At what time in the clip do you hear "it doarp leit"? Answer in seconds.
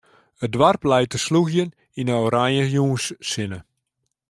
0.45-1.09